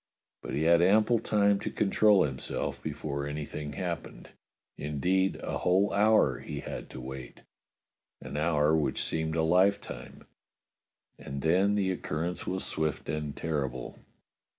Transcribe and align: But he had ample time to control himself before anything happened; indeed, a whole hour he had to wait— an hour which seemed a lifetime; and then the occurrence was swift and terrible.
But 0.41 0.55
he 0.55 0.63
had 0.63 0.81
ample 0.81 1.19
time 1.19 1.59
to 1.59 1.69
control 1.69 2.23
himself 2.23 2.81
before 2.81 3.27
anything 3.27 3.73
happened; 3.73 4.29
indeed, 4.75 5.35
a 5.43 5.59
whole 5.59 5.93
hour 5.93 6.39
he 6.39 6.61
had 6.61 6.89
to 6.89 6.99
wait— 6.99 7.41
an 8.21 8.35
hour 8.35 8.75
which 8.75 9.03
seemed 9.03 9.35
a 9.35 9.43
lifetime; 9.43 10.25
and 11.19 11.43
then 11.43 11.75
the 11.75 11.91
occurrence 11.91 12.47
was 12.47 12.65
swift 12.65 13.09
and 13.09 13.37
terrible. 13.37 13.99